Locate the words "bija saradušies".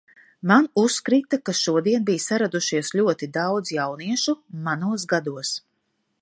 2.07-2.91